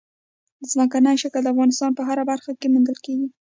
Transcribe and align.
ځمکنی 0.71 1.15
شکل 1.23 1.41
د 1.43 1.47
افغانستان 1.53 1.91
په 1.97 2.03
هره 2.07 2.23
برخه 2.31 2.51
کې 2.59 2.67
موندل 2.73 2.97
کېږي. 3.05 3.27